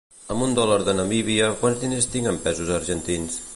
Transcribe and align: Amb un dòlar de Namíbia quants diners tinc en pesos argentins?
Amb 0.35 0.45
un 0.45 0.55
dòlar 0.59 0.77
de 0.87 0.95
Namíbia 1.01 1.51
quants 1.61 1.83
diners 1.85 2.11
tinc 2.17 2.33
en 2.35 2.43
pesos 2.49 2.75
argentins? 2.81 3.41